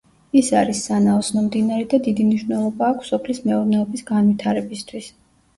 [0.39, 5.13] ის არის სანაოსნო მდინარე და დიდი მნიშვნელობა აქვს სოფლის მეურნეობის განვითარებისთვის.